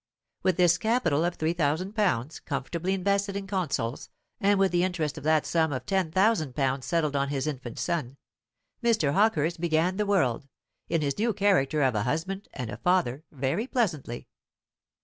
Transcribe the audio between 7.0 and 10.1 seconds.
on his infant son, Mr. Hawkehurst began the